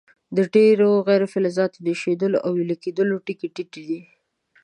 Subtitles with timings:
[0.37, 4.01] د ډیرو غیر فلزاتو د ایشېدلو او ویلي کیدلو ټکي ټیټ دي.